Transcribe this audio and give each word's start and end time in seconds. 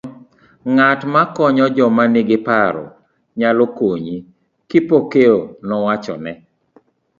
Ng'at 0.75 0.99
makonyo 1.13 1.65
joma 1.75 2.03
ni 2.13 2.21
gi 2.29 2.37
paro 2.47 2.85
nyalo 3.39 3.65
konyi, 3.77 4.15
Kipokeo 4.69 5.37
nowachone,. 5.67 6.31